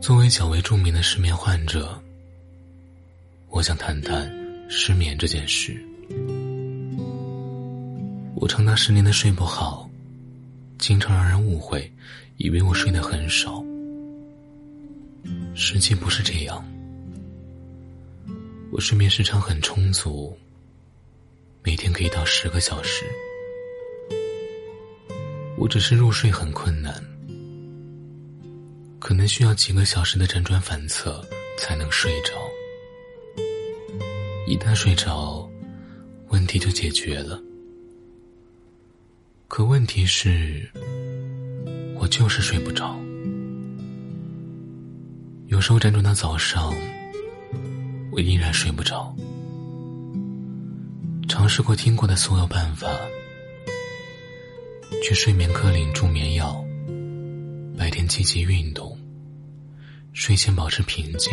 [0.00, 2.02] 作为较为著名的失眠患者，
[3.50, 4.32] 我想谈谈
[4.66, 5.78] 失眠这件事。
[8.34, 9.88] 我长达十年的睡不好，
[10.78, 11.92] 经常让人误会，
[12.38, 13.62] 以为我睡得很少。
[15.54, 16.64] 实际不是这样，
[18.72, 20.34] 我睡眠时长很充足，
[21.62, 23.04] 每天可以到十个小时。
[25.58, 27.09] 我只是入睡很困难。
[29.00, 31.24] 可能需要几个小时的辗转反侧
[31.58, 32.34] 才能睡着。
[34.46, 35.48] 一旦睡着，
[36.28, 37.40] 问题就解决了。
[39.48, 40.70] 可问题是，
[41.96, 42.94] 我就是睡不着。
[45.46, 46.72] 有时候辗转到早上，
[48.12, 49.16] 我依然睡不着。
[51.26, 52.86] 尝试过听过的所有办法，
[55.02, 56.64] 去睡眠科领助眠药。
[57.80, 58.94] 白天积极运动，
[60.12, 61.32] 睡前保持平静，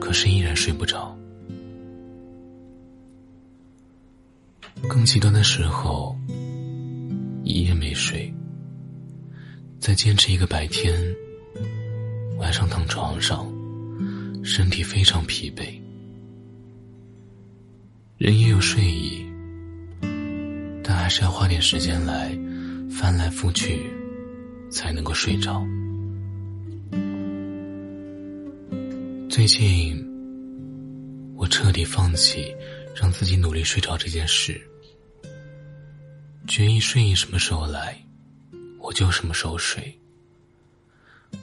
[0.00, 1.16] 可是依然睡不着。
[4.88, 6.18] 更极端的时候，
[7.44, 8.34] 一夜没睡，
[9.78, 11.00] 再坚持一个白天，
[12.38, 13.46] 晚上躺床上，
[14.42, 15.80] 身体非常疲惫。
[18.18, 19.24] 人也有睡意，
[20.82, 22.36] 但还是要花点时间来。
[22.90, 23.90] 翻来覆去，
[24.70, 25.64] 才能够睡着。
[29.28, 30.04] 最近，
[31.36, 32.54] 我彻底放弃
[32.94, 34.60] 让自己努力睡着这件事，
[36.46, 38.00] 决意睡意什么时候来，
[38.78, 39.92] 我就什么时候睡。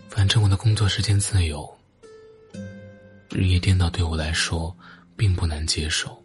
[0.10, 1.70] 反正我的工作时间自由，
[3.30, 4.76] 日夜颠倒对我来说
[5.18, 6.18] 并不难接受。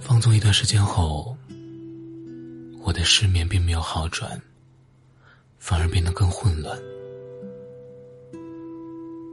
[0.00, 1.36] 放纵一段时间后。
[2.86, 4.40] 我的失眠并没有好转，
[5.58, 6.78] 反而变得更混乱。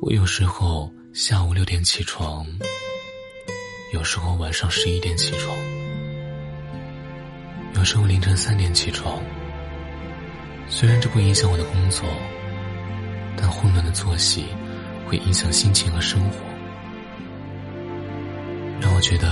[0.02, 2.48] 我有时候下午六点起床，
[3.94, 5.56] 有时候晚上十一点起床，
[7.76, 9.22] 有时候凌晨三点起床。
[10.68, 12.10] 虽然这不影响我的工作，
[13.38, 14.48] 但混乱的作息
[15.06, 16.38] 会影响心情和生活，
[18.82, 19.28] 让我觉得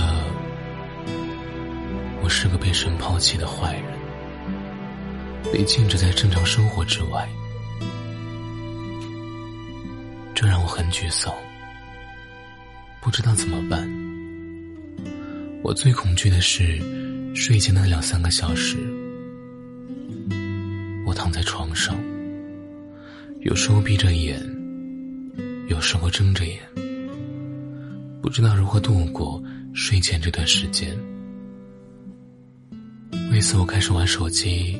[2.22, 4.00] 我是个被神抛弃的坏人。
[5.50, 7.26] 被禁止在正常生活之外，
[10.34, 11.32] 这让我很沮丧，
[13.00, 13.88] 不知道怎么办。
[15.62, 16.78] 我最恐惧的是
[17.34, 18.76] 睡前的两三个小时，
[21.06, 21.96] 我躺在床上，
[23.40, 24.38] 有时候闭着眼，
[25.68, 26.58] 有时候睁着眼，
[28.20, 29.42] 不知道如何度过
[29.72, 30.98] 睡前这段时间。
[33.30, 34.78] 为此，我开始玩手机。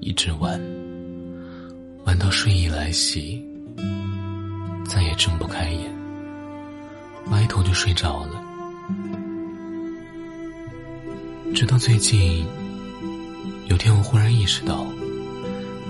[0.00, 0.60] 一直玩，
[2.04, 3.44] 玩到睡意来袭，
[4.86, 5.92] 再也睁不开眼，
[7.30, 8.42] 歪头就睡着了。
[11.54, 12.46] 直到最近，
[13.66, 14.86] 有天我忽然意识到，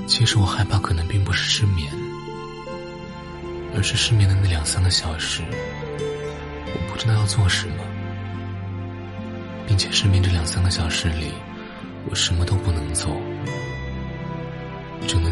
[0.06, 1.92] 其实我害怕可能并不是失眠，
[3.76, 5.42] 而是失眠的那两三个小时，
[6.66, 7.84] 我不知道要做什么，
[9.66, 11.26] 并且失眠这两三个小时里，
[12.08, 13.14] 我什么都不能做。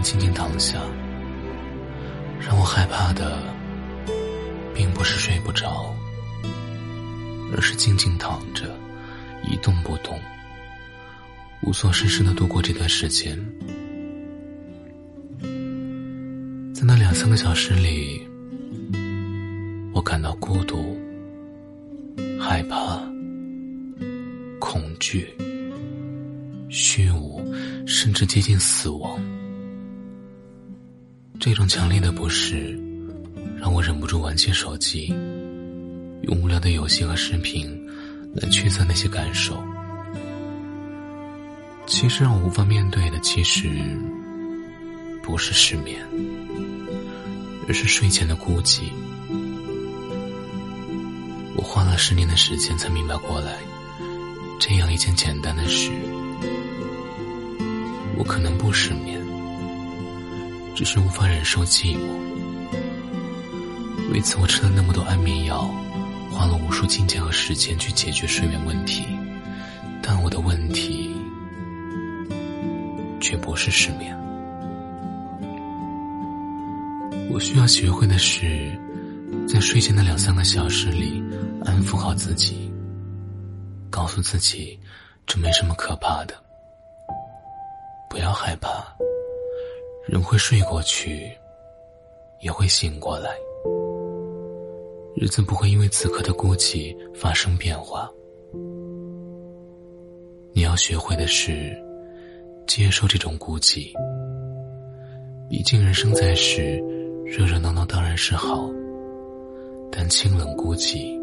[0.06, 0.78] 静静躺下。
[2.39, 3.43] 让我害怕的，
[4.72, 5.93] 并不是睡不着，
[7.53, 8.72] 而是静静躺着，
[9.50, 10.16] 一动不动，
[11.62, 13.37] 无所事事的度过这段时间。
[16.72, 18.25] 在那两三个小时里，
[19.93, 20.97] 我感到孤独、
[22.39, 23.03] 害怕、
[24.61, 25.34] 恐惧、
[26.69, 27.45] 虚无，
[27.89, 29.19] 甚至接近死亡。
[31.39, 32.77] 这种强烈的不适，
[33.59, 35.07] 让我忍不住玩起手机，
[36.22, 37.71] 用无聊的游戏和视频
[38.34, 39.63] 来驱散那些感受。
[41.87, 43.71] 其实让我无法面对的，其实
[45.22, 46.01] 不是失眠，
[47.69, 48.84] 而是睡前的孤寂。
[51.55, 53.59] 我花了十年的时间才明白过来，
[54.59, 55.93] 这样一件简单的事，
[58.19, 59.25] 我可能不失眠。
[60.77, 62.01] 只是无法忍受寂寞，
[64.13, 65.63] 为此我吃了那么多安眠药，
[66.31, 69.07] 花了无数金钱和时间去解决睡眠问题，
[70.03, 71.17] 但我的问题
[73.23, 74.15] 却不是失眠。
[77.33, 78.79] 我需要学会的是，
[79.49, 81.25] 在睡前的两三个小时里
[81.65, 82.71] 安抚好自己，
[83.89, 84.79] 告诉自己
[85.27, 86.34] 这没什么可怕的，
[88.11, 88.84] 不要害怕，
[90.07, 91.33] 人会睡过去，
[92.41, 93.31] 也会醒过来。
[95.17, 98.09] 日子不会因为此刻的孤寂发生变化。
[100.53, 101.77] 你要学会的是
[102.69, 103.93] 接受这种孤寂。
[105.49, 106.77] 毕竟人生在世，
[107.25, 108.71] 热热闹闹当然是好，
[109.91, 111.21] 但清冷孤寂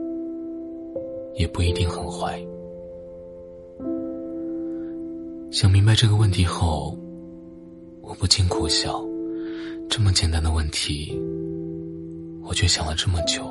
[1.35, 2.37] 也不一定很坏。
[5.51, 6.97] 想明白这个问题后，
[8.03, 9.01] 我不禁苦笑：
[9.89, 11.17] 这么简单的问题，
[12.43, 13.49] 我却想了这么久。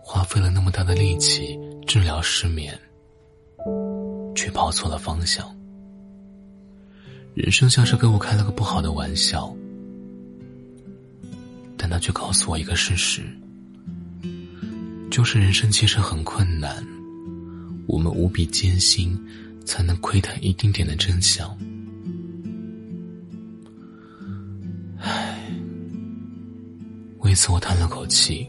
[0.00, 2.78] 花费了那么大的力气治疗失眠，
[4.36, 5.44] 却跑错了方向。
[7.34, 9.52] 人生像是给我开了个不好的玩笑，
[11.76, 13.22] 但他却告诉我一个事实：
[15.10, 16.86] 就是人生其实很困难，
[17.88, 19.18] 我们无比艰辛，
[19.64, 21.58] 才能窥探一丁点的真相。
[27.34, 28.48] 为此我叹了口气。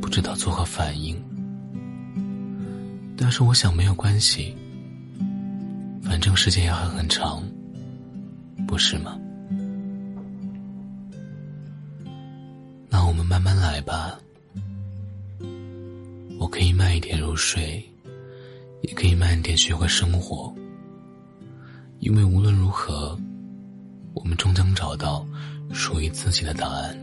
[0.00, 1.16] 不知道作何反应，
[3.16, 4.52] 但是我想没有关系，
[6.02, 7.40] 反正时间也还很长，
[8.66, 9.16] 不是吗？
[12.90, 14.18] 那我们慢慢来吧。
[16.40, 17.88] 我可以慢一点入睡，
[18.80, 20.52] 也可以慢一点学会生活，
[22.00, 23.16] 因为无论如何，
[24.12, 25.24] 我们终将找到
[25.72, 26.98] 属于自己的答案。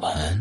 [0.00, 0.39] 晚安